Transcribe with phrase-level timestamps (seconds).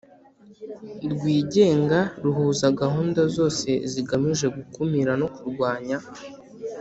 [1.13, 5.97] Rwigenga ruhuza gahunda zose zigamije gukumira no kurwanya